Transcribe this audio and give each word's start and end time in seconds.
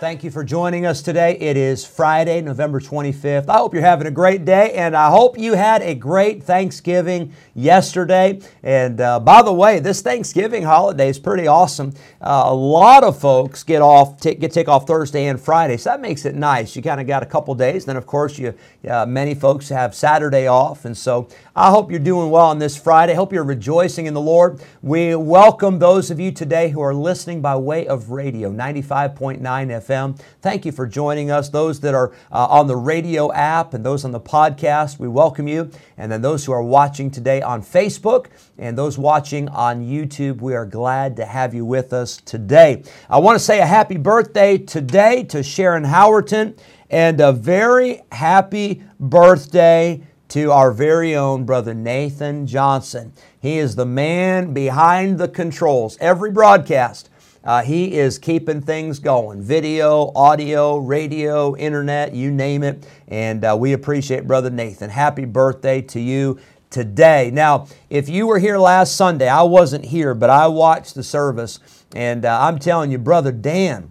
Thank 0.00 0.24
you 0.24 0.30
for 0.30 0.42
joining 0.42 0.86
us 0.86 1.02
today. 1.02 1.36
It 1.38 1.58
is 1.58 1.84
Friday, 1.84 2.40
November 2.40 2.80
25th. 2.80 3.50
I 3.50 3.58
hope 3.58 3.74
you're 3.74 3.82
having 3.82 4.06
a 4.06 4.10
great 4.10 4.46
day, 4.46 4.72
and 4.72 4.96
I 4.96 5.10
hope 5.10 5.38
you 5.38 5.52
had 5.52 5.82
a 5.82 5.94
great 5.94 6.42
Thanksgiving 6.42 7.34
yesterday. 7.54 8.40
And 8.62 8.98
uh, 8.98 9.20
by 9.20 9.42
the 9.42 9.52
way, 9.52 9.78
this 9.78 10.00
Thanksgiving 10.00 10.62
holiday 10.62 11.10
is 11.10 11.18
pretty 11.18 11.46
awesome. 11.46 11.92
Uh, 12.18 12.44
a 12.46 12.54
lot 12.54 13.04
of 13.04 13.20
folks 13.20 13.62
get 13.62 13.82
off, 13.82 14.18
t- 14.18 14.36
get 14.36 14.52
take 14.52 14.68
off 14.68 14.86
Thursday 14.86 15.26
and 15.26 15.38
Friday, 15.38 15.76
so 15.76 15.90
that 15.90 16.00
makes 16.00 16.24
it 16.24 16.34
nice. 16.34 16.74
You 16.74 16.80
kind 16.80 16.98
of 16.98 17.06
got 17.06 17.22
a 17.22 17.26
couple 17.26 17.54
days. 17.54 17.84
Then, 17.84 17.98
of 17.98 18.06
course, 18.06 18.38
you 18.38 18.54
uh, 18.88 19.04
many 19.04 19.34
folks 19.34 19.68
have 19.68 19.94
Saturday 19.94 20.46
off, 20.46 20.86
and 20.86 20.96
so 20.96 21.28
I 21.54 21.68
hope 21.68 21.90
you're 21.90 22.00
doing 22.00 22.30
well 22.30 22.46
on 22.46 22.58
this 22.58 22.74
Friday. 22.74 23.12
I 23.12 23.16
hope 23.16 23.34
you're 23.34 23.44
rejoicing 23.44 24.06
in 24.06 24.14
the 24.14 24.20
Lord. 24.22 24.62
We 24.80 25.14
welcome 25.14 25.78
those 25.78 26.10
of 26.10 26.18
you 26.18 26.32
today 26.32 26.70
who 26.70 26.80
are 26.80 26.94
listening 26.94 27.42
by 27.42 27.56
way 27.56 27.86
of 27.86 28.08
radio, 28.08 28.50
95.9 28.50 29.40
FM. 29.42 29.89
FM. 29.90 30.18
Thank 30.40 30.64
you 30.64 30.72
for 30.72 30.86
joining 30.86 31.30
us. 31.30 31.48
Those 31.48 31.80
that 31.80 31.94
are 31.94 32.12
uh, 32.32 32.46
on 32.46 32.66
the 32.66 32.76
radio 32.76 33.32
app 33.32 33.74
and 33.74 33.84
those 33.84 34.04
on 34.04 34.12
the 34.12 34.20
podcast, 34.20 34.98
we 34.98 35.08
welcome 35.08 35.48
you. 35.48 35.70
And 35.96 36.10
then 36.10 36.22
those 36.22 36.44
who 36.44 36.52
are 36.52 36.62
watching 36.62 37.10
today 37.10 37.42
on 37.42 37.62
Facebook 37.62 38.26
and 38.58 38.76
those 38.76 38.98
watching 38.98 39.48
on 39.48 39.84
YouTube, 39.84 40.40
we 40.40 40.54
are 40.54 40.66
glad 40.66 41.16
to 41.16 41.26
have 41.26 41.54
you 41.54 41.64
with 41.64 41.92
us 41.92 42.16
today. 42.18 42.82
I 43.08 43.18
want 43.18 43.38
to 43.38 43.44
say 43.44 43.60
a 43.60 43.66
happy 43.66 43.96
birthday 43.96 44.58
today 44.58 45.24
to 45.24 45.42
Sharon 45.42 45.84
Howerton 45.84 46.58
and 46.88 47.20
a 47.20 47.32
very 47.32 48.02
happy 48.12 48.82
birthday 48.98 50.02
to 50.28 50.52
our 50.52 50.70
very 50.70 51.16
own 51.16 51.44
brother 51.44 51.74
Nathan 51.74 52.46
Johnson. 52.46 53.12
He 53.40 53.58
is 53.58 53.74
the 53.74 53.86
man 53.86 54.54
behind 54.54 55.18
the 55.18 55.28
controls. 55.28 55.98
Every 56.00 56.30
broadcast 56.30 57.09
uh, 57.42 57.62
he 57.62 57.94
is 57.94 58.18
keeping 58.18 58.60
things 58.60 58.98
going 58.98 59.42
video, 59.42 60.12
audio, 60.14 60.76
radio, 60.76 61.56
internet, 61.56 62.14
you 62.14 62.30
name 62.30 62.62
it. 62.62 62.86
And 63.08 63.44
uh, 63.44 63.56
we 63.58 63.72
appreciate 63.72 64.26
Brother 64.26 64.50
Nathan. 64.50 64.90
Happy 64.90 65.24
birthday 65.24 65.80
to 65.82 66.00
you 66.00 66.38
today. 66.68 67.30
Now, 67.32 67.66
if 67.88 68.08
you 68.08 68.26
were 68.26 68.38
here 68.38 68.58
last 68.58 68.94
Sunday, 68.94 69.28
I 69.28 69.42
wasn't 69.42 69.86
here, 69.86 70.14
but 70.14 70.30
I 70.30 70.46
watched 70.48 70.94
the 70.94 71.02
service. 71.02 71.60
And 71.94 72.24
uh, 72.24 72.40
I'm 72.40 72.58
telling 72.58 72.92
you, 72.92 72.98
Brother 72.98 73.32
Dan 73.32 73.90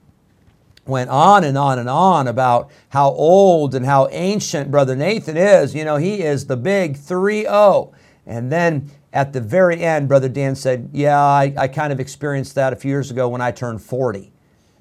went 0.86 1.10
on 1.10 1.44
and 1.44 1.58
on 1.58 1.80
and 1.80 1.90
on 1.90 2.28
about 2.28 2.72
how 2.90 3.10
old 3.12 3.76
and 3.76 3.86
how 3.86 4.08
ancient 4.12 4.72
Brother 4.72 4.96
Nathan 4.96 5.38
is. 5.38 5.76
You 5.76 5.86
know, 5.86 5.98
he 5.98 6.22
is 6.22 6.48
the 6.48 6.58
big 6.58 6.98
3 6.98 7.44
0. 7.44 7.94
And 8.26 8.52
then 8.52 8.90
at 9.14 9.34
the 9.34 9.42
very 9.42 9.82
end, 9.82 10.08
Brother 10.08 10.30
Dan 10.30 10.56
said, 10.56 10.90
Yeah, 10.94 11.20
I, 11.20 11.54
I 11.58 11.68
kind 11.68 11.92
of 11.92 12.00
experienced 12.00 12.56
that 12.56 12.74
a 12.74 12.76
few 12.76 12.90
years 12.92 13.12
ago 13.12 13.28
when 13.28 13.42
I 13.42 13.52
turned 13.52 13.82
40. 13.82 14.32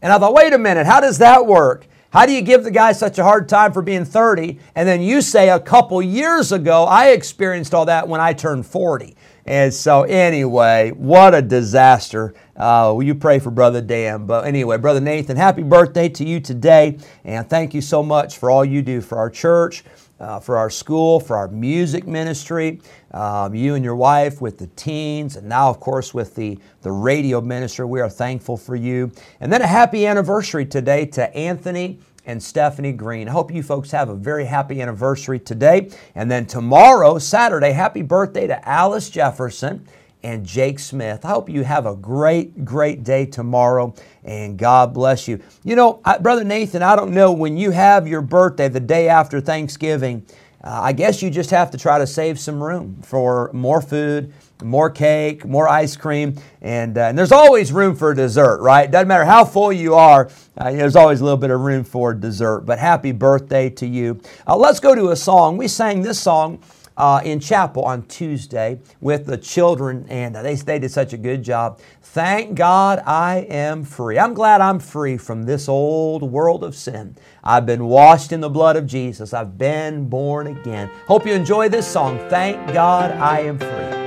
And 0.03 0.13
I 0.13 0.19
thought, 0.19 0.35
wait 0.35 0.53
a 0.53 0.59
minute, 0.59 0.87
how 0.87 1.01
does 1.01 1.19
that 1.19 1.47
work? 1.47 1.87
How 2.11 2.25
do 2.25 2.33
you 2.33 2.41
give 2.41 2.65
the 2.65 2.71
guy 2.71 2.93
such 2.93 3.19
a 3.19 3.25
hard 3.25 3.49
time 3.49 3.73
for 3.73 3.83
being 3.83 4.05
30? 4.05 4.59
And 4.75 4.89
then 4.89 5.03
you 5.03 5.21
say 5.21 5.51
a 5.51 5.61
couple 5.61 6.01
years 6.01 6.53
ago, 6.53 6.85
I 6.85 7.09
experienced 7.11 7.75
all 7.75 7.85
that 7.87 8.09
when 8.09 8.21
I 8.21 8.33
turned 8.33 8.65
40. 8.65 9.15
And 9.45 9.73
so, 9.73 10.03
anyway, 10.03 10.91
what 10.91 11.35
a 11.35 11.43
disaster. 11.43 12.35
Uh, 12.57 12.99
you 13.03 13.15
pray 13.15 13.39
for 13.39 13.51
Brother 13.51 13.81
Dan? 13.81 14.27
But 14.27 14.47
anyway, 14.47 14.79
Brother 14.79 15.01
Nathan, 15.01 15.37
happy 15.37 15.63
birthday 15.63 16.09
to 16.11 16.25
you 16.25 16.41
today. 16.41 16.99
And 17.25 17.49
thank 17.49 17.75
you 17.75 17.81
so 17.81 18.03
much 18.03 18.39
for 18.39 18.51
all 18.51 18.65
you 18.65 18.83
do 18.83 19.01
for 19.01 19.19
our 19.19 19.31
church 19.31 19.85
uh, 20.21 20.41
for 20.41 20.57
our 20.57 20.71
school, 20.71 21.21
for 21.21 21.37
our 21.37 21.49
music 21.49 22.07
ministry, 22.07 22.81
um, 23.13 23.55
you 23.55 23.75
and 23.75 23.85
your 23.85 23.97
wife 23.97 24.41
with 24.41 24.59
the 24.59 24.67
teens, 24.69 25.37
and 25.37 25.49
now, 25.49 25.69
of 25.71 25.81
course, 25.81 26.13
with 26.13 26.35
the, 26.35 26.59
the 26.83 26.91
radio 26.91 27.41
ministry. 27.41 27.85
We 27.85 28.01
are 28.01 28.11
thankful 28.11 28.57
for 28.57 28.77
you. 28.77 29.13
And 29.41 29.53
then 29.53 29.63
a 29.63 29.67
happy 29.67 30.07
anniversary 30.07 30.67
today 30.67 31.07
to 31.07 31.35
Anthony 31.37 31.99
and 32.27 32.43
Stephanie 32.43 32.93
Green. 32.93 33.29
I 33.29 33.33
hope 33.33 33.51
you 33.53 33.63
folks 33.63 33.91
have 33.91 34.11
a 34.11 34.15
very 34.15 34.45
happy 34.45 34.83
anniversary 34.83 35.39
today. 35.39 35.91
And 36.15 36.31
then 36.31 36.45
tomorrow, 36.47 37.19
Saturday, 37.19 37.73
happy 37.73 38.03
birthday 38.03 38.47
to 38.47 38.69
Alice 38.69 39.09
Jefferson 39.09 39.87
and 40.23 40.45
Jake 40.45 40.79
Smith. 40.79 41.25
I 41.25 41.29
hope 41.29 41.49
you 41.49 41.65
have 41.65 41.87
a 41.87 41.95
great, 41.95 42.65
great 42.65 43.05
day 43.05 43.27
tomorrow 43.27 43.95
and 44.25 44.59
God 44.59 44.93
bless 44.93 45.29
you. 45.29 45.41
You 45.65 45.77
know, 45.77 46.01
I, 46.05 46.19
Brother 46.19 46.45
Nathan, 46.45 46.83
I 46.83 46.97
don't 46.97 47.13
know 47.13 47.33
when 47.33 47.57
you 47.57 47.71
have 47.71 48.09
your 48.09 48.23
birthday 48.23 48.69
the 48.69 48.81
day 48.81 49.09
after 49.09 49.41
Thanksgiving, 49.41 50.27
uh, 50.63 50.81
I 50.83 50.93
guess 50.93 51.23
you 51.23 51.31
just 51.31 51.51
have 51.51 51.71
to 51.71 51.79
try 51.79 51.99
to 51.99 52.07
save 52.07 52.39
some 52.39 52.61
room 52.61 52.99
for 53.03 53.49
more 53.53 53.81
food, 53.81 54.33
more 54.63 54.91
cake, 54.91 55.45
more 55.45 55.69
ice 55.69 55.97
cream, 55.97 56.35
and, 56.61 56.99
uh, 56.99 57.03
and 57.03 57.17
there's 57.17 57.31
always 57.31 57.71
room 57.71 57.95
for 57.95 58.13
dessert, 58.13 58.61
right? 58.61 58.91
Doesn't 58.91 59.07
matter 59.07 59.25
how 59.25 59.45
full 59.45 59.73
you 59.73 59.95
are, 59.95 60.29
uh, 60.57 60.73
there's 60.73 60.97
always 60.97 61.21
a 61.21 61.25
little 61.25 61.39
bit 61.39 61.51
of 61.51 61.61
room 61.61 61.85
for 61.85 62.13
dessert. 62.13 62.63
But 62.63 62.81
happy 62.81 63.13
birthday 63.13 63.71
to 63.71 63.87
you. 63.87 64.21
Uh, 64.49 64.57
let's 64.57 64.81
go 64.81 64.97
to 64.97 65.11
a 65.11 65.17
song. 65.17 65.57
We 65.57 65.69
sang 65.69 66.03
this 66.03 66.19
song 66.19 66.59
uh, 66.99 67.23
in 67.25 67.41
chapel 67.41 67.85
on 67.85 68.03
Tuesday 68.03 68.81
with 69.01 69.25
the 69.25 69.39
children, 69.39 70.05
and 70.11 70.35
they, 70.35 70.55
they 70.57 70.79
did 70.79 70.91
such 70.91 71.13
a 71.13 71.17
good 71.17 71.43
job. 71.43 71.81
Thank 72.03 72.57
God 72.57 73.01
I 73.07 73.47
am 73.49 73.85
free. 73.85 74.19
I'm 74.19 74.35
glad 74.35 74.61
I'm 74.61 74.81
free 74.81 75.17
from 75.17 75.45
this 75.45 75.69
old 75.69 76.23
world 76.23 76.65
of 76.65 76.75
sin. 76.75 77.17
I've 77.45 77.65
been 77.65 77.85
washed 77.85 78.33
in 78.33 78.41
the 78.41 78.51
blood 78.51 78.77
of 78.77 78.87
Jesus. 78.87 79.33
I've 79.33 79.57
been 79.57 80.09
born 80.09 80.49
again. 80.49 80.91
Hope 81.07 81.27
you 81.27 81.33
enjoy 81.33 81.69
this 81.69 81.87
song. 81.87 82.19
Thank 82.29 82.75
God 82.75 83.13
I 83.13 83.41
am 83.41 83.59
free. 83.59 83.98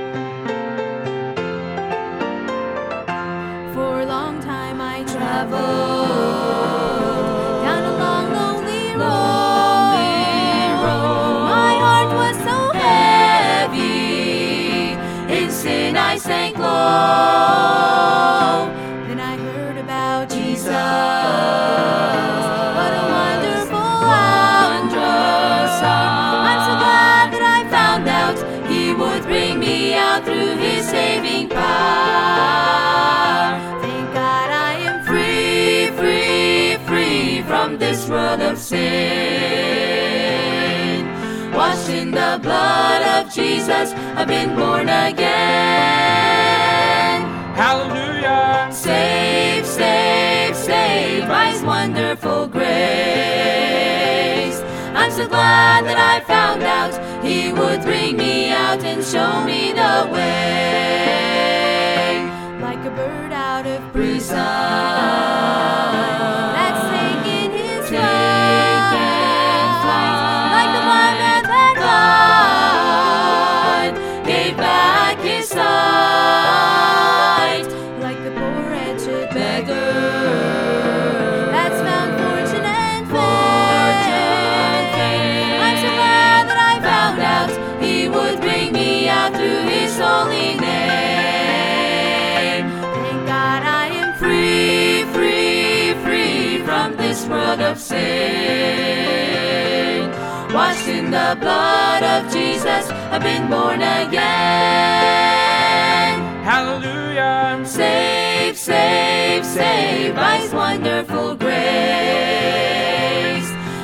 Washed 41.54 41.90
in 41.90 42.10
the 42.10 42.40
blood 42.42 43.02
of 43.02 43.32
Jesus, 43.32 43.92
I've 44.16 44.26
been 44.26 44.56
born 44.56 44.88
again. 44.88 46.51
Hallelujah. 47.62 48.68
Save, 48.72 49.64
save, 49.64 50.56
save 50.56 51.28
by 51.28 51.52
His 51.52 51.62
wonderful 51.62 52.48
grace. 52.48 52.72
I'm 54.98 55.12
so 55.12 55.28
glad 55.28 55.84
that 55.84 55.96
I 55.96 56.18
found 56.26 56.64
out 56.64 56.92
He 57.24 57.52
would 57.52 57.82
bring 57.82 58.16
me 58.16 58.50
out 58.50 58.82
and 58.82 59.04
show 59.04 59.44
me 59.44 59.70
the 59.70 60.08
way. 60.12 61.38
Like 62.60 62.84
a 62.84 62.90
bird 62.90 63.30
out 63.32 63.64
of 63.64 63.92
prison 63.92 65.21
of 97.72 97.80
sin. 97.80 98.02
Washed 100.52 100.88
in 100.88 101.10
the 101.10 101.36
blood 101.40 102.02
of 102.02 102.30
Jesus, 102.30 102.90
I've 103.10 103.22
been 103.22 103.48
born 103.48 103.80
again. 103.80 104.12
Hallelujah, 106.44 107.22
I'm 107.22 107.64
Save, 107.64 108.58
save, 108.58 109.46
save 109.46 110.14
by 110.14 110.36
His 110.36 110.52
wonderful 110.52 111.34
grace. 111.34 111.52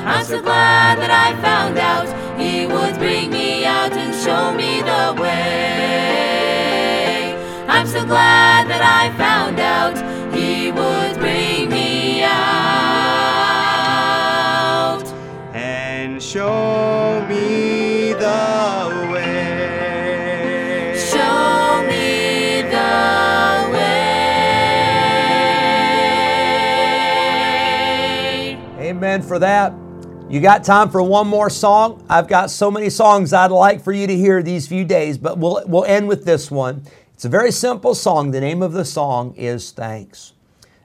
I'm 0.05 0.23
so 0.23 0.39
glad 0.39 0.99
that 0.99 1.09
I 1.09 1.33
found 1.41 1.79
out 1.79 2.07
He 2.39 2.67
would 2.67 2.95
bring 2.99 3.31
me 3.31 3.65
out 3.65 3.93
and 3.93 4.13
show 4.13 4.53
me 4.53 4.83
the 4.83 5.15
way. 5.19 6.29
I'm 7.67 7.87
so 7.87 8.05
glad 8.05 8.67
that 8.67 8.83
I 8.83 9.09
found 9.17 9.59
out 9.59 9.97
Amen 29.09 29.23
for 29.23 29.39
that. 29.39 29.73
You 30.29 30.39
got 30.39 30.63
time 30.63 30.91
for 30.91 31.01
one 31.01 31.27
more 31.27 31.49
song? 31.49 32.05
I've 32.07 32.27
got 32.27 32.51
so 32.51 32.69
many 32.69 32.91
songs 32.91 33.33
I'd 33.33 33.49
like 33.49 33.81
for 33.83 33.91
you 33.91 34.05
to 34.05 34.15
hear 34.15 34.43
these 34.43 34.67
few 34.67 34.85
days, 34.85 35.17
but 35.17 35.39
we'll, 35.39 35.63
we'll 35.65 35.85
end 35.85 36.07
with 36.07 36.25
this 36.25 36.51
one. 36.51 36.83
It's 37.15 37.25
a 37.25 37.29
very 37.29 37.51
simple 37.51 37.95
song. 37.95 38.29
The 38.29 38.39
name 38.39 38.61
of 38.61 38.71
the 38.71 38.85
song 38.85 39.33
is 39.33 39.71
Thanks. 39.71 40.33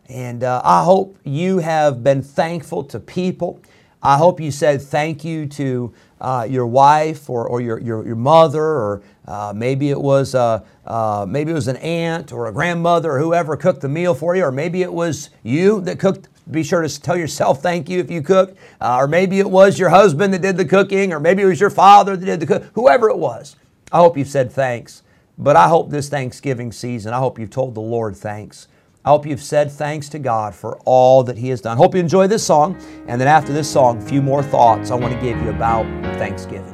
And 0.08 0.42
uh, 0.42 0.62
I 0.64 0.84
hope 0.84 1.18
you 1.22 1.58
have 1.58 2.02
been 2.02 2.22
thankful 2.22 2.84
to 2.84 2.98
people. 2.98 3.60
I 4.02 4.16
hope 4.16 4.40
you 4.40 4.50
said 4.50 4.80
thank 4.80 5.22
you 5.22 5.44
to 5.48 5.92
uh, 6.18 6.46
your 6.48 6.66
wife 6.66 7.28
or, 7.28 7.46
or 7.46 7.60
your, 7.60 7.78
your, 7.78 8.06
your 8.06 8.16
mother, 8.16 8.64
or 8.64 9.02
uh, 9.28 9.52
maybe 9.54 9.90
it 9.90 10.00
was 10.00 10.34
uh, 10.34 10.64
uh, 10.86 11.26
maybe 11.28 11.50
it 11.50 11.54
was 11.54 11.68
an 11.68 11.76
aunt 11.76 12.32
or 12.32 12.46
a 12.46 12.52
grandmother 12.52 13.12
or 13.12 13.18
whoever 13.18 13.54
cooked 13.54 13.82
the 13.82 13.88
meal 13.90 14.14
for 14.14 14.34
you, 14.34 14.44
or 14.44 14.50
maybe 14.50 14.80
it 14.80 14.94
was 14.94 15.28
you 15.42 15.82
that 15.82 15.98
cooked. 15.98 16.30
Be 16.50 16.62
sure 16.62 16.82
to 16.82 17.00
tell 17.00 17.16
yourself 17.16 17.62
thank 17.62 17.88
you 17.88 18.00
if 18.00 18.10
you 18.10 18.20
cook, 18.20 18.56
uh, 18.80 18.96
or 18.96 19.08
maybe 19.08 19.38
it 19.38 19.50
was 19.50 19.78
your 19.78 19.88
husband 19.88 20.34
that 20.34 20.42
did 20.42 20.56
the 20.56 20.64
cooking, 20.64 21.12
or 21.12 21.20
maybe 21.20 21.42
it 21.42 21.46
was 21.46 21.60
your 21.60 21.70
father 21.70 22.16
that 22.16 22.26
did 22.26 22.40
the 22.40 22.46
cook. 22.46 22.64
Whoever 22.74 23.08
it 23.08 23.16
was, 23.16 23.56
I 23.90 23.98
hope 23.98 24.18
you've 24.18 24.28
said 24.28 24.52
thanks. 24.52 25.02
But 25.38 25.56
I 25.56 25.68
hope 25.68 25.90
this 25.90 26.08
Thanksgiving 26.08 26.70
season, 26.70 27.12
I 27.12 27.18
hope 27.18 27.38
you've 27.38 27.50
told 27.50 27.74
the 27.74 27.80
Lord 27.80 28.16
thanks. 28.16 28.68
I 29.04 29.10
hope 29.10 29.26
you've 29.26 29.42
said 29.42 29.70
thanks 29.70 30.08
to 30.10 30.18
God 30.18 30.54
for 30.54 30.78
all 30.84 31.22
that 31.24 31.36
He 31.36 31.48
has 31.48 31.60
done. 31.60 31.76
Hope 31.76 31.94
you 31.94 32.00
enjoy 32.00 32.26
this 32.26 32.44
song. 32.44 32.80
And 33.06 33.20
then 33.20 33.28
after 33.28 33.52
this 33.52 33.70
song, 33.70 33.98
a 33.98 34.00
few 34.00 34.22
more 34.22 34.42
thoughts 34.42 34.90
I 34.90 34.94
want 34.94 35.12
to 35.12 35.20
give 35.20 35.40
you 35.42 35.50
about 35.50 35.84
Thanksgiving. 36.16 36.73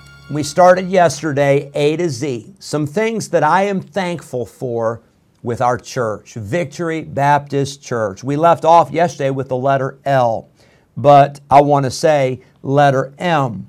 we 0.31 0.43
started 0.43 0.89
yesterday 0.89 1.69
A 1.75 1.97
to 1.97 2.09
Z. 2.09 2.53
Some 2.59 2.87
things 2.87 3.27
that 3.29 3.43
I 3.43 3.63
am 3.63 3.81
thankful 3.81 4.45
for 4.45 5.01
with 5.43 5.59
our 5.59 5.77
church, 5.77 6.35
Victory 6.35 7.01
Baptist 7.01 7.83
Church. 7.83 8.23
We 8.23 8.37
left 8.37 8.63
off 8.63 8.91
yesterday 8.91 9.29
with 9.29 9.49
the 9.49 9.57
letter 9.57 9.99
L, 10.05 10.47
but 10.95 11.41
I 11.49 11.59
want 11.61 11.83
to 11.83 11.91
say 11.91 12.41
letter 12.63 13.13
M. 13.17 13.67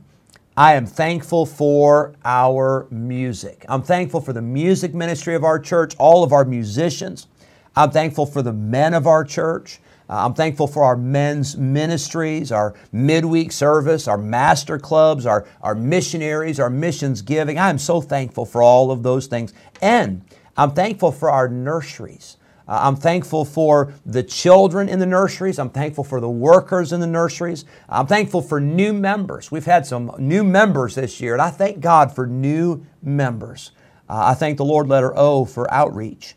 I 0.57 0.75
am 0.75 0.87
thankful 0.87 1.47
for 1.47 2.15
our 2.25 2.87
music. 2.91 3.65
I'm 3.69 3.83
thankful 3.83 4.21
for 4.21 4.33
the 4.33 4.43
music 4.43 4.95
ministry 4.95 5.35
of 5.35 5.43
our 5.43 5.59
church, 5.59 5.97
all 5.99 6.23
of 6.23 6.33
our 6.33 6.45
musicians. 6.45 7.27
I'm 7.75 7.91
thankful 7.91 8.27
for 8.27 8.43
the 8.43 8.53
men 8.53 8.95
of 8.95 9.09
our 9.09 9.25
church. 9.25 9.81
Uh, 10.09 10.27
I'm 10.27 10.35
thankful 10.35 10.67
for 10.67 10.83
our 10.85 10.97
men's 10.97 11.57
ministries, 11.57 12.53
our 12.53 12.75
midweek 12.93 13.53
service, 13.53 14.09
our 14.09 14.19
master 14.19 14.79
clubs, 14.79 15.27
our, 15.27 15.47
our 15.63 15.75
missionaries, 15.75 16.61
our 16.61 16.71
missions 16.71 17.23
giving. 17.23 17.59
I 17.59 17.71
am 17.71 17.79
so 17.79 18.01
thankful 18.01 18.45
for 18.45 18.63
all 18.63 18.91
of 18.91 19.03
those 19.03 19.27
things. 19.27 19.53
And 19.81 20.23
I'm 20.57 20.73
thankful 20.73 21.13
for 21.13 21.31
our 21.31 21.49
nurseries. 21.49 22.37
Uh, 22.69 22.81
I'm 22.83 22.97
thankful 22.97 23.45
for 23.45 23.93
the 24.07 24.23
children 24.23 24.89
in 24.89 24.99
the 24.99 25.07
nurseries. 25.07 25.59
I'm 25.59 25.71
thankful 25.71 26.05
for 26.05 26.21
the 26.21 26.31
workers 26.31 26.93
in 26.93 27.01
the 27.01 27.07
nurseries. 27.07 27.65
I'm 27.89 28.07
thankful 28.07 28.43
for 28.43 28.61
new 28.61 28.93
members. 28.93 29.51
We've 29.51 29.65
had 29.65 29.87
some 29.87 30.13
new 30.19 30.45
members 30.45 30.95
this 30.95 31.21
year, 31.21 31.33
and 31.33 31.43
I 31.43 31.51
thank 31.51 31.81
God 31.81 32.15
for 32.15 32.27
new 32.27 32.87
members. 33.03 33.73
Uh, 34.09 34.27
I 34.27 34.35
thank 34.35 34.59
the 34.59 34.65
Lord, 34.65 34.89
letter 34.89 35.17
O, 35.17 35.45
for 35.45 35.73
outreach 35.73 36.37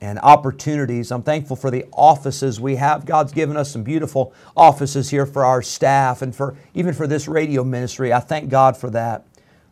and 0.00 0.18
opportunities. 0.20 1.10
I'm 1.10 1.22
thankful 1.22 1.56
for 1.56 1.70
the 1.70 1.84
offices 1.92 2.60
we 2.60 2.76
have. 2.76 3.04
God's 3.04 3.32
given 3.32 3.56
us 3.56 3.70
some 3.70 3.82
beautiful 3.82 4.32
offices 4.56 5.10
here 5.10 5.26
for 5.26 5.44
our 5.44 5.62
staff 5.62 6.22
and 6.22 6.34
for 6.34 6.56
even 6.74 6.94
for 6.94 7.06
this 7.06 7.26
radio 7.28 7.64
ministry. 7.64 8.12
I 8.12 8.20
thank 8.20 8.48
God 8.48 8.76
for 8.76 8.90
that. 8.90 9.26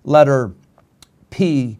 Letter 0.04 0.52
P, 1.30 1.78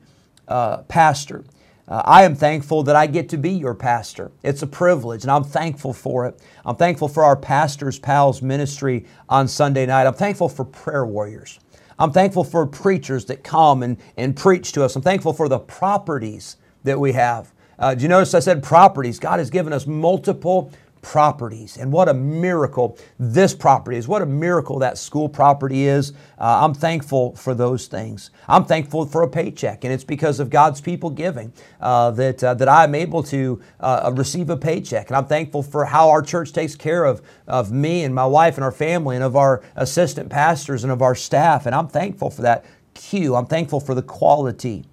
uh, 0.48 0.78
pastor. 0.82 1.44
Uh, 1.88 2.02
I 2.04 2.24
am 2.24 2.34
thankful 2.34 2.82
that 2.84 2.96
I 2.96 3.06
get 3.06 3.28
to 3.28 3.36
be 3.36 3.50
your 3.50 3.74
pastor. 3.74 4.32
It's 4.42 4.62
a 4.62 4.66
privilege, 4.66 5.22
and 5.22 5.30
I'm 5.30 5.44
thankful 5.44 5.92
for 5.92 6.26
it. 6.26 6.40
I'm 6.64 6.74
thankful 6.74 7.06
for 7.06 7.22
our 7.22 7.36
Pastors 7.36 7.98
Pals 7.98 8.42
ministry 8.42 9.06
on 9.28 9.46
Sunday 9.46 9.86
night. 9.86 10.06
I'm 10.06 10.14
thankful 10.14 10.48
for 10.48 10.64
prayer 10.64 11.06
warriors. 11.06 11.60
I'm 11.98 12.12
thankful 12.12 12.42
for 12.42 12.66
preachers 12.66 13.24
that 13.26 13.44
come 13.44 13.82
and, 13.84 13.98
and 14.16 14.36
preach 14.36 14.72
to 14.72 14.84
us. 14.84 14.96
I'm 14.96 15.02
thankful 15.02 15.32
for 15.32 15.48
the 15.48 15.60
properties 15.60 16.56
that 16.82 16.98
we 16.98 17.12
have. 17.12 17.52
Uh, 17.78 17.94
do 17.94 18.02
you 18.02 18.08
notice 18.08 18.34
I 18.34 18.40
said 18.40 18.62
properties? 18.62 19.18
God 19.18 19.38
has 19.38 19.50
given 19.50 19.72
us 19.72 19.86
multiple 19.86 20.72
properties. 21.06 21.76
And 21.76 21.92
what 21.92 22.08
a 22.08 22.14
miracle 22.14 22.98
this 23.16 23.54
property 23.54 23.96
is. 23.96 24.08
What 24.08 24.22
a 24.22 24.26
miracle 24.26 24.80
that 24.80 24.98
school 24.98 25.28
property 25.28 25.84
is. 25.84 26.10
Uh, 26.36 26.64
I'm 26.64 26.74
thankful 26.74 27.36
for 27.36 27.54
those 27.54 27.86
things. 27.86 28.30
I'm 28.48 28.64
thankful 28.64 29.06
for 29.06 29.22
a 29.22 29.28
paycheck, 29.28 29.84
and 29.84 29.92
it's 29.92 30.02
because 30.02 30.40
of 30.40 30.50
God's 30.50 30.80
people 30.80 31.10
giving 31.10 31.52
uh, 31.80 32.10
that, 32.12 32.42
uh, 32.42 32.54
that 32.54 32.68
I'm 32.68 32.96
able 32.96 33.22
to 33.24 33.62
uh, 33.78 34.12
receive 34.16 34.50
a 34.50 34.56
paycheck. 34.56 35.06
And 35.06 35.16
I'm 35.16 35.26
thankful 35.26 35.62
for 35.62 35.84
how 35.84 36.10
our 36.10 36.22
church 36.22 36.52
takes 36.52 36.74
care 36.74 37.04
of, 37.04 37.22
of 37.46 37.70
me 37.70 38.02
and 38.02 38.12
my 38.12 38.26
wife 38.26 38.56
and 38.56 38.64
our 38.64 38.72
family 38.72 39.14
and 39.14 39.24
of 39.24 39.36
our 39.36 39.62
assistant 39.76 40.28
pastors 40.28 40.82
and 40.82 40.92
of 40.92 41.02
our 41.02 41.14
staff. 41.14 41.66
And 41.66 41.74
I'm 41.74 41.86
thankful 41.86 42.30
for 42.30 42.42
that 42.42 42.64
cue. 42.94 43.36
I'm 43.36 43.46
thankful 43.46 43.78
for 43.78 43.94
the 43.94 44.02
quality 44.02 44.84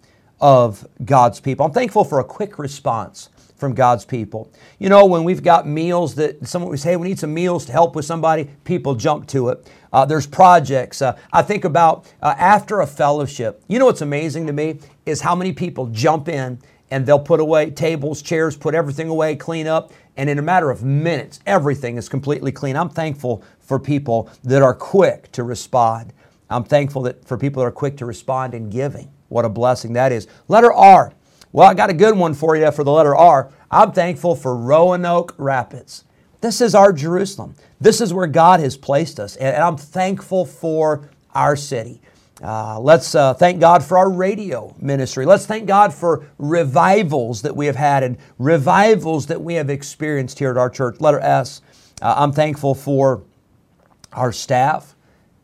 of 0.43 0.85
God's 1.05 1.39
people. 1.39 1.65
I'm 1.65 1.71
thankful 1.71 2.03
for 2.03 2.19
a 2.19 2.23
quick 2.23 2.59
response 2.59 3.29
from 3.55 3.73
God's 3.73 4.03
people. 4.03 4.51
You 4.77 4.89
know, 4.89 5.05
when 5.05 5.23
we've 5.23 5.41
got 5.41 5.65
meals 5.65 6.15
that 6.15 6.45
someone 6.45 6.69
we 6.69 6.75
say, 6.75 6.91
hey, 6.91 6.95
we 6.97 7.07
need 7.07 7.17
some 7.17 7.33
meals 7.33 7.65
to 7.67 7.71
help 7.71 7.95
with 7.95 8.03
somebody, 8.03 8.49
people 8.65 8.93
jump 8.93 9.25
to 9.27 9.47
it. 9.47 9.71
Uh, 9.93 10.03
there's 10.03 10.27
projects. 10.27 11.01
Uh, 11.01 11.17
I 11.31 11.43
think 11.43 11.63
about 11.63 12.11
uh, 12.21 12.35
after 12.37 12.81
a 12.81 12.87
fellowship. 12.87 13.63
You 13.69 13.79
know 13.79 13.85
what's 13.85 14.01
amazing 14.01 14.45
to 14.47 14.53
me 14.53 14.79
is 15.05 15.21
how 15.21 15.33
many 15.33 15.53
people 15.53 15.87
jump 15.87 16.27
in 16.27 16.59
and 16.91 17.05
they'll 17.05 17.19
put 17.19 17.39
away 17.39 17.71
tables, 17.71 18.21
chairs, 18.21 18.57
put 18.57 18.75
everything 18.75 19.07
away, 19.07 19.37
clean 19.37 19.65
up, 19.65 19.93
and 20.17 20.29
in 20.29 20.39
a 20.39 20.43
matter 20.43 20.71
of 20.71 20.83
minutes, 20.83 21.39
everything 21.45 21.95
is 21.95 22.09
completely 22.09 22.51
clean. 22.51 22.75
I'm 22.75 22.89
thankful 22.89 23.45
for 23.61 23.79
people 23.79 24.29
that 24.43 24.61
are 24.61 24.75
quick 24.75 25.31
to 25.31 25.43
respond. 25.43 26.11
I'm 26.49 26.65
thankful 26.65 27.03
that 27.03 27.23
for 27.23 27.37
people 27.37 27.61
that 27.61 27.67
are 27.67 27.71
quick 27.71 27.95
to 27.97 28.05
respond 28.05 28.53
in 28.53 28.69
giving. 28.69 29.09
What 29.33 29.45
a 29.45 29.49
blessing 29.49 29.93
that 29.93 30.11
is. 30.11 30.27
Letter 30.47 30.71
R. 30.71 31.11
Well, 31.51 31.67
I 31.67 31.73
got 31.73 31.89
a 31.89 31.93
good 31.93 32.15
one 32.15 32.35
for 32.35 32.55
you 32.55 32.71
for 32.71 32.83
the 32.83 32.91
letter 32.91 33.15
R. 33.15 33.51
I'm 33.71 33.91
thankful 33.91 34.35
for 34.35 34.55
Roanoke 34.55 35.33
Rapids. 35.39 36.03
This 36.41 36.61
is 36.61 36.75
our 36.75 36.93
Jerusalem. 36.93 37.55
This 37.81 37.99
is 37.99 38.13
where 38.13 38.27
God 38.27 38.59
has 38.59 38.77
placed 38.77 39.19
us, 39.19 39.35
and 39.37 39.55
I'm 39.55 39.75
thankful 39.75 40.45
for 40.45 41.09
our 41.33 41.55
city. 41.55 41.99
Uh, 42.43 42.79
let's 42.79 43.15
uh, 43.15 43.33
thank 43.33 43.59
God 43.59 43.83
for 43.83 43.97
our 43.97 44.09
radio 44.09 44.75
ministry. 44.79 45.25
Let's 45.25 45.47
thank 45.47 45.65
God 45.65 45.93
for 45.93 46.27
revivals 46.37 47.41
that 47.41 47.55
we 47.55 47.65
have 47.65 47.75
had 47.75 48.03
and 48.03 48.17
revivals 48.37 49.27
that 49.27 49.41
we 49.41 49.55
have 49.55 49.69
experienced 49.69 50.37
here 50.37 50.51
at 50.51 50.57
our 50.57 50.69
church. 50.69 51.01
Letter 51.01 51.19
S. 51.21 51.61
am 52.01 52.29
uh, 52.29 52.33
thankful 52.33 52.75
for 52.75 53.23
our 54.11 54.31
staff 54.31 54.92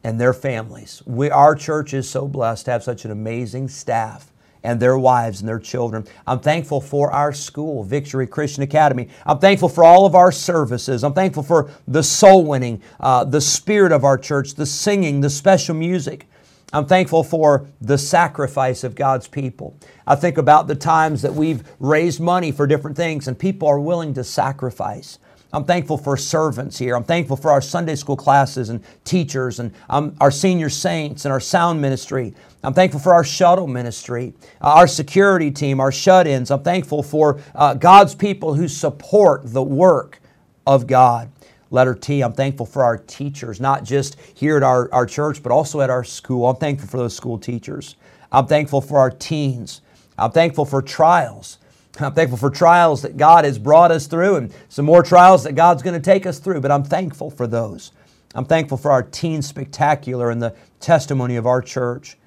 and 0.04 0.20
their 0.20 0.34
families. 0.34 1.04
We, 1.06 1.30
our 1.30 1.56
church 1.56 1.94
is 1.94 2.10
so 2.10 2.28
blessed 2.28 2.66
to 2.66 2.72
have 2.72 2.84
such 2.84 3.06
an 3.06 3.12
amazing 3.12 3.68
staff 3.68 4.32
and 4.64 4.80
their 4.80 4.98
wives 4.98 5.40
and 5.40 5.48
their 5.48 5.60
children. 5.60 6.06
I'm 6.28 6.40
thankful 6.40 6.82
for 6.82 7.12
our 7.12 7.34
school, 7.34 7.84
Victory 7.84 8.28
Christian 8.28 8.64
Academy. 8.64 9.10
I'm 9.26 9.40
thankful 9.40 9.70
for 9.70 9.84
all 9.84 10.06
of 10.06 10.16
our 10.16 10.32
services. 10.32 11.04
I'm 11.04 11.14
thankful 11.14 11.44
for 11.44 11.70
the 11.88 12.04
soul 12.04 12.46
winning, 12.46 12.82
uh, 13.00 13.24
the 13.24 13.42
spirit 13.42 13.92
of 13.92 14.04
our 14.04 14.18
church, 14.18 14.56
the 14.56 14.66
singing, 14.66 15.22
the 15.22 15.30
special 15.30 15.76
music. 15.76 16.28
I'm 16.72 16.86
thankful 16.86 17.24
for 17.24 17.68
the 17.82 17.98
sacrifice 17.98 18.84
of 18.84 18.94
God's 18.94 19.28
people. 19.28 19.76
I 20.06 20.16
think 20.16 20.38
about 20.38 20.68
the 20.68 20.76
times 20.76 21.24
that 21.24 21.34
we've 21.34 21.64
raised 21.80 22.20
money 22.20 22.52
for 22.52 22.68
different 22.68 22.96
things 22.96 23.28
and 23.28 23.40
people 23.40 23.68
are 23.68 23.80
willing 23.80 24.14
to 24.14 24.24
sacrifice. 24.24 25.18
I'm 25.52 25.66
thankful 25.66 25.98
for 25.98 26.16
servants 26.16 26.78
here. 26.78 26.96
I'm 26.96 27.04
thankful 27.04 27.36
for 27.36 27.50
our 27.50 27.62
Sunday 27.62 27.96
school 27.96 28.16
classes 28.16 28.70
and 28.70 28.84
teachers 29.04 29.60
and 29.60 29.74
um, 29.90 30.16
our 30.22 30.30
senior 30.30 30.70
saints 30.70 31.26
and 31.26 31.32
our 31.32 31.40
sound 31.40 31.82
ministry. 31.82 32.36
I'm 32.64 32.74
thankful 32.74 33.00
for 33.00 33.14
our 33.14 33.24
shuttle 33.24 33.66
ministry, 33.66 34.34
uh, 34.62 34.74
our 34.74 34.88
security 34.88 35.50
team, 35.50 35.80
our 35.80 35.92
shut 35.92 36.28
ins. 36.28 36.52
I'm 36.52 36.62
thankful 36.62 37.02
for 37.02 37.40
uh, 37.56 37.74
God's 37.74 38.14
people 38.14 38.54
who 38.54 38.68
support 38.68 39.42
the 39.46 39.64
work 39.64 40.20
of 40.68 40.86
God. 40.86 41.32
Letter 41.72 41.96
T, 41.96 42.22
I'm 42.22 42.34
thankful 42.34 42.66
for 42.66 42.84
our 42.84 42.98
teachers, 42.98 43.60
not 43.60 43.84
just 43.84 44.18
here 44.36 44.58
at 44.58 44.64
our, 44.64 44.92
our 44.94 45.06
church, 45.06 45.42
but 45.42 45.52
also 45.52 45.82
at 45.82 45.90
our 45.90 46.04
school. 46.04 46.48
I'm 46.48 46.58
thankful 46.58 46.88
for 46.88 46.98
those 46.98 47.16
school 47.16 47.38
teachers. 47.40 47.96
I'm 48.32 48.46
thankful 48.46 48.82
for 48.82 49.00
our 49.00 49.12
teens. 49.12 49.82
I'm 50.18 50.32
thankful 50.32 50.66
for 50.66 50.82
trials. 50.82 51.58
I'm 52.00 52.14
thankful 52.14 52.38
for 52.38 52.50
trials 52.50 53.02
that 53.02 53.18
God 53.18 53.46
has 53.46 53.58
brought 53.60 53.92
us 53.92 54.08
through 54.08 54.36
and 54.36 54.54
some 54.70 54.86
more 54.86 55.04
trials 55.04 55.44
that 55.44 55.54
God's 55.54 55.84
going 55.84 56.00
to 56.00 56.04
take 56.04 56.26
us 56.26 56.40
through, 56.40 56.62
but 56.62 56.72
I'm 56.72 56.84
thankful 56.84 57.30
for 57.30 57.48
those. 57.48 57.92
I'm 58.36 58.46
thankful 58.46 58.78
for 58.78 58.92
our 58.92 59.04
teen 59.04 59.42
spectacular 59.42 60.30
and 60.30 60.42
the 60.42 60.56
testimony 60.80 61.36
of 61.36 61.46
our 61.46 61.62
church. 61.62 62.18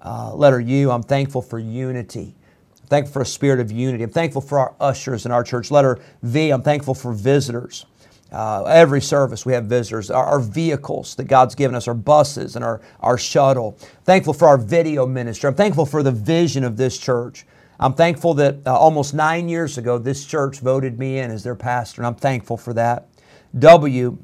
Uh, 0.00 0.34
letter 0.34 0.60
U, 0.60 0.90
I'm 0.90 1.02
thankful 1.02 1.42
for 1.42 1.58
unity. 1.58 2.34
I'm 2.80 2.86
thankful 2.86 3.12
for 3.12 3.22
a 3.22 3.26
spirit 3.26 3.60
of 3.60 3.72
unity. 3.72 4.04
I'm 4.04 4.10
thankful 4.10 4.40
for 4.40 4.58
our 4.58 4.74
ushers 4.80 5.26
in 5.26 5.32
our 5.32 5.42
church. 5.42 5.70
Letter 5.70 5.98
V, 6.22 6.50
I'm 6.50 6.62
thankful 6.62 6.94
for 6.94 7.12
visitors. 7.12 7.86
Uh, 8.30 8.64
every 8.64 9.00
service 9.00 9.44
we 9.44 9.54
have 9.54 9.64
visitors. 9.64 10.10
Our, 10.10 10.24
our, 10.24 10.40
vehicles 10.40 11.14
that 11.14 11.24
God's 11.24 11.54
given 11.54 11.74
us, 11.74 11.88
our 11.88 11.94
buses 11.94 12.56
and 12.56 12.64
our, 12.64 12.82
our 13.00 13.16
shuttle. 13.16 13.72
Thankful 14.04 14.34
for 14.34 14.46
our 14.46 14.58
video 14.58 15.06
ministry. 15.06 15.48
I'm 15.48 15.54
thankful 15.54 15.86
for 15.86 16.02
the 16.02 16.12
vision 16.12 16.62
of 16.62 16.76
this 16.76 16.98
church. 16.98 17.46
I'm 17.80 17.94
thankful 17.94 18.34
that 18.34 18.56
uh, 18.66 18.76
almost 18.76 19.14
nine 19.14 19.48
years 19.48 19.78
ago, 19.78 19.98
this 19.98 20.24
church 20.24 20.60
voted 20.60 20.98
me 20.98 21.18
in 21.18 21.30
as 21.30 21.44
their 21.44 21.54
pastor, 21.54 22.02
and 22.02 22.06
I'm 22.06 22.16
thankful 22.16 22.56
for 22.56 22.72
that. 22.74 23.08
W, 23.56 24.18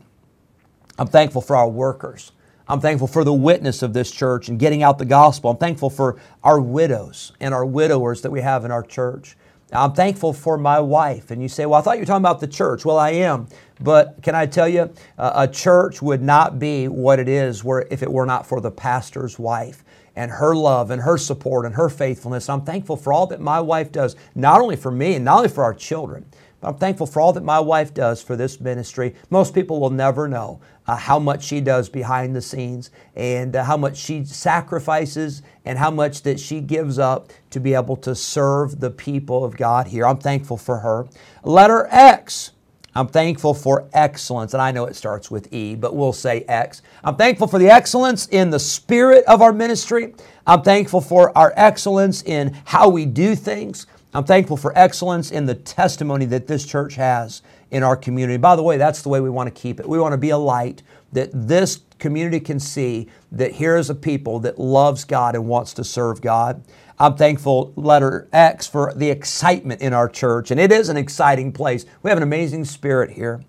I'm 0.99 1.07
thankful 1.07 1.41
for 1.41 1.55
our 1.57 1.69
workers. 1.69 2.33
I'm 2.67 2.81
thankful 2.81 3.07
for 3.07 3.25
the 3.25 3.33
witness 3.33 3.83
of 3.83 3.93
this 3.93 4.11
church 4.11 4.49
and 4.49 4.59
getting 4.59 4.83
out 4.83 4.99
the 4.99 5.05
gospel. 5.05 5.51
I'm 5.51 5.59
thankful 5.59 5.91
for 5.91 6.19
our 6.43 6.61
widows 6.61 7.33
and 7.39 7.53
our 7.53 7.65
widowers 7.65 8.23
that 8.23 8.31
we 8.31 8.41
have 8.41 8.65
in 8.65 8.71
our 8.71 8.83
church. 8.83 9.37
I'm 9.73 9.93
thankful 9.93 10.33
for 10.33 10.57
my 10.57 10.81
wife. 10.81 11.31
And 11.31 11.43
you 11.43 11.49
say, 11.49 11.67
well, 11.67 11.79
I 11.79 11.83
thought 11.83 11.97
you 11.97 12.03
were 12.03 12.07
talking 12.07 12.23
about 12.23 12.41
the 12.41 12.47
church. 12.47 12.85
Well, 12.85 12.99
I 12.99 13.11
am. 13.11 13.49
But 13.81 14.23
can 14.23 14.35
I 14.35 14.47
tell 14.47 14.69
you, 14.69 14.93
uh, 15.19 15.33
a 15.35 15.49
church 15.49 16.01
would 16.01 16.23
not 16.23 16.59
be 16.59 16.89
what 16.89 17.19
it 17.19 17.29
is 17.29 17.65
where, 17.65 17.87
if 17.91 18.03
it 18.03 18.11
were 18.11 18.27
not 18.27 18.47
for 18.47 18.61
the 18.61 18.71
pastor's 18.71 19.39
wife 19.39 19.85
and 20.17 20.31
her 20.31 20.55
love 20.55 20.91
and 20.91 21.03
her 21.03 21.19
support 21.19 21.67
and 21.67 21.75
her 21.75 21.89
faithfulness. 21.89 22.49
I'm 22.49 22.65
thankful 22.65 22.97
for 22.97 23.13
all 23.13 23.27
that 23.29 23.41
my 23.41 23.61
wife 23.61 23.93
does, 23.93 24.17
not 24.35 24.61
only 24.61 24.77
for 24.77 24.91
me 24.91 25.15
and 25.15 25.25
not 25.25 25.39
only 25.39 25.49
for 25.49 25.65
our 25.65 25.75
children, 25.75 26.25
but 26.61 26.69
I'm 26.69 26.79
thankful 26.79 27.07
for 27.07 27.21
all 27.21 27.33
that 27.35 27.45
my 27.45 27.61
wife 27.61 27.93
does 27.93 28.23
for 28.23 28.37
this 28.37 28.59
ministry. 28.59 29.15
Most 29.29 29.55
people 29.55 29.81
will 29.81 29.91
never 29.91 30.27
know 30.29 30.61
uh, 30.87 30.97
how 30.97 31.19
much 31.19 31.45
she 31.45 31.61
does 31.61 31.91
behind 31.91 32.35
the 32.35 32.41
scenes 32.41 32.91
and 33.15 33.55
uh, 33.55 33.65
how 33.65 33.77
much 33.77 33.99
she 33.99 34.25
sacrifices 34.25 35.43
and 35.67 35.79
how 35.79 35.91
much 35.91 36.23
that 36.23 36.41
she 36.41 36.61
gives 36.61 36.99
up 36.99 37.31
to 37.51 37.61
be 37.61 37.75
able 37.75 37.97
to 37.97 38.15
serve 38.15 38.81
the 38.81 38.91
people 38.91 39.45
of 39.45 39.57
God 39.59 39.89
here. 39.89 40.07
I'm 40.07 40.17
thankful 40.17 40.57
for 40.57 40.79
her. 40.79 41.07
Letter 41.43 41.87
X. 41.91 42.53
I'm 42.97 43.09
thankful 43.09 43.55
for 43.55 43.89
excellence, 43.93 44.55
and 44.55 44.63
I 44.63 44.71
know 44.71 44.85
it 44.85 44.95
starts 44.95 45.31
with 45.31 45.53
E, 45.53 45.75
but 45.75 45.97
we'll 45.97 46.13
say 46.13 46.43
X. 46.43 46.81
I'm 47.03 47.17
thankful 47.17 47.49
for 47.49 47.59
the 47.59 47.69
excellence 47.69 48.29
in 48.29 48.51
the 48.51 48.61
spirit 48.61 49.25
of 49.27 49.43
our 49.43 49.53
ministry. 49.53 50.15
I'm 50.47 50.63
thankful 50.63 51.01
for 51.01 51.37
our 51.37 51.53
excellence 51.57 52.23
in 52.23 52.57
how 52.65 52.89
we 52.89 53.05
do 53.05 53.35
things. 53.35 53.87
I'm 54.15 54.25
thankful 54.25 54.57
for 54.57 54.73
excellence 54.79 55.33
in 55.33 55.47
the 55.47 55.57
testimony 55.57 56.25
that 56.27 56.47
this 56.47 56.65
church 56.65 56.95
has 56.95 57.43
in 57.73 57.83
our 57.83 57.97
community. 57.97 58.37
By 58.37 58.55
the 58.55 58.63
way, 58.63 58.77
that's 58.77 59.03
the 59.03 59.09
way 59.09 59.21
we 59.21 59.31
want 59.31 59.53
to 59.53 59.61
keep 59.61 59.81
it. 59.81 59.89
We 59.89 59.99
want 59.99 60.13
to 60.13 60.19
be 60.19 60.31
a 60.31 60.39
light 60.39 60.85
that 61.13 61.31
this 61.33 61.81
community 62.05 62.39
can 62.39 62.61
see 62.61 63.09
that 63.33 63.53
here 63.53 63.79
is 63.79 63.89
a 63.89 63.95
people 63.95 64.39
that 64.41 64.59
loves 64.59 65.05
God 65.05 65.35
and 65.35 65.49
wants 65.49 65.73
to 65.73 65.83
serve 65.83 66.21
God. 66.21 66.63
I'm 66.99 67.17
thankful, 67.17 67.73
letter 67.77 68.29
X, 68.31 68.67
for 68.67 68.93
the 68.95 69.09
excitement 69.09 69.81
in 69.81 69.95
our 69.95 70.07
church, 70.07 70.51
and 70.51 70.61
it 70.61 70.71
is 70.71 70.91
an 70.91 70.99
exciting 70.99 71.51
place. 71.51 71.87
We 72.03 72.11
have 72.11 72.19
an 72.19 72.23
amazing 72.23 72.67
spirit 72.67 73.13
here. 73.13 73.43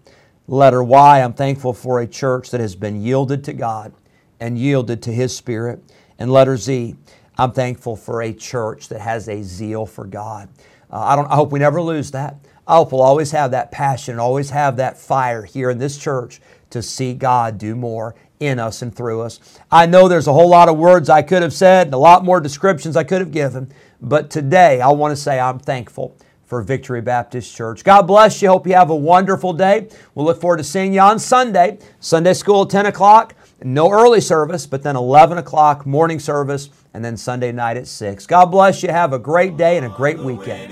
Letter 0.47 0.81
Y, 0.81 1.21
I'm 1.21 1.33
thankful 1.33 1.73
for 1.73 1.99
a 1.99 2.07
church 2.07 2.49
that 2.51 2.61
has 2.61 2.77
been 2.77 3.01
yielded 3.01 3.43
to 3.43 3.51
God 3.51 3.91
and 4.39 4.57
yielded 4.57 5.03
to 5.03 5.11
His 5.11 5.35
Spirit. 5.35 5.83
And 6.17 6.31
letter 6.31 6.55
Z, 6.55 6.95
I'm 7.37 7.51
thankful 7.51 7.97
for 7.97 8.21
a 8.21 8.31
church 8.31 8.87
that 8.87 9.01
has 9.01 9.27
a 9.27 9.43
zeal 9.43 9.85
for 9.85 10.05
God. 10.05 10.47
Uh, 10.89 10.99
I, 10.99 11.17
don't, 11.17 11.29
I 11.29 11.35
hope 11.35 11.51
we 11.51 11.59
never 11.59 11.81
lose 11.81 12.11
that. 12.11 12.37
I 12.65 12.77
hope 12.77 12.93
we'll 12.93 13.01
always 13.01 13.31
have 13.31 13.51
that 13.51 13.73
passion, 13.73 14.17
always 14.17 14.49
have 14.51 14.77
that 14.77 14.97
fire 14.97 15.43
here 15.43 15.69
in 15.69 15.77
this 15.77 15.97
church 15.97 16.39
to 16.71 16.81
see 16.81 17.13
God 17.13 17.57
do 17.57 17.75
more 17.75 18.15
in 18.39 18.59
us 18.59 18.81
and 18.81 18.95
through 18.95 19.21
us. 19.21 19.39
I 19.71 19.85
know 19.85 20.07
there's 20.07 20.27
a 20.27 20.33
whole 20.33 20.49
lot 20.49 20.69
of 20.69 20.77
words 20.77 21.09
I 21.09 21.21
could 21.21 21.41
have 21.41 21.53
said 21.53 21.87
and 21.87 21.93
a 21.93 21.97
lot 21.97 22.23
more 22.23 22.39
descriptions 22.39 22.95
I 22.95 23.03
could 23.03 23.21
have 23.21 23.31
given, 23.31 23.71
but 24.01 24.29
today 24.29 24.81
I 24.81 24.89
want 24.89 25.11
to 25.11 25.15
say 25.15 25.39
I'm 25.39 25.59
thankful 25.59 26.17
for 26.45 26.61
Victory 26.61 27.01
Baptist 27.01 27.55
Church. 27.55 27.83
God 27.83 28.03
bless 28.03 28.41
you. 28.41 28.49
Hope 28.49 28.67
you 28.67 28.73
have 28.73 28.89
a 28.89 28.95
wonderful 28.95 29.53
day. 29.53 29.89
We'll 30.13 30.25
look 30.25 30.39
forward 30.39 30.57
to 30.57 30.63
seeing 30.63 30.93
you 30.93 30.99
on 30.99 31.17
Sunday. 31.17 31.79
Sunday 31.99 32.33
school, 32.33 32.63
at 32.63 32.69
10 32.69 32.85
o'clock. 32.85 33.35
No 33.63 33.89
early 33.89 34.21
service, 34.21 34.67
but 34.67 34.83
then 34.83 34.95
11 34.95 35.37
o'clock 35.37 35.85
morning 35.85 36.19
service, 36.19 36.69
and 36.93 37.03
then 37.03 37.17
Sunday 37.17 37.51
night 37.51 37.77
at 37.77 37.87
6. 37.87 38.27
God 38.27 38.45
bless 38.45 38.83
you. 38.83 38.89
Have 38.89 39.13
a 39.13 39.19
great 39.19 39.57
day 39.57 39.77
and 39.77 39.85
a 39.85 39.89
great 39.89 40.19
weekend. 40.19 40.71